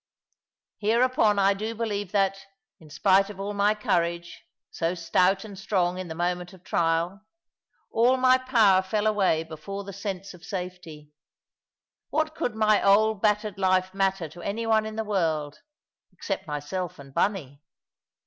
Hereupon 0.79 1.37
I 1.37 1.53
do 1.53 1.75
believe 1.75 2.11
that, 2.11 2.47
in 2.79 2.89
spite 2.89 3.29
of 3.29 3.39
all 3.39 3.53
my 3.53 3.75
courage 3.75 4.41
so 4.71 4.95
stout 4.95 5.45
and 5.45 5.59
strong 5.59 5.99
in 5.99 6.07
the 6.07 6.15
moment 6.15 6.53
of 6.53 6.63
trial 6.63 7.21
all 7.91 8.17
my 8.17 8.39
power 8.39 8.81
fell 8.81 9.05
away 9.05 9.43
before 9.43 9.83
the 9.83 9.93
sense 9.93 10.33
of 10.33 10.43
safety. 10.43 11.11
What 12.09 12.33
could 12.33 12.55
my 12.55 12.83
old 12.83 13.21
battered 13.21 13.59
life 13.59 13.93
matter 13.93 14.27
to 14.29 14.41
any 14.41 14.65
one 14.65 14.87
in 14.87 14.95
the 14.95 15.03
world, 15.05 15.59
except 16.11 16.47
myself 16.47 16.97
and 16.97 17.13
Bunny? 17.13 17.61